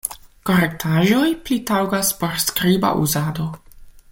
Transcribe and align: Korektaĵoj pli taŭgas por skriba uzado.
Korektaĵoj 0.49 1.27
pli 1.49 1.57
taŭgas 1.71 2.09
por 2.23 2.41
skriba 2.45 2.93
uzado. 3.03 3.47